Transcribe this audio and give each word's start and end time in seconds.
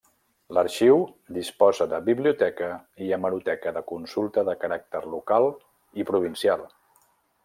L'Arxiu 0.57 1.01
disposa 1.35 1.85
de 1.91 1.99
biblioteca 2.07 2.69
i 3.07 3.11
hemeroteca 3.17 3.75
de 3.77 3.83
consulta 3.95 4.45
de 4.51 4.57
caràcter 4.65 5.03
local 5.17 5.51
i 6.05 6.11
provincial. 6.13 6.67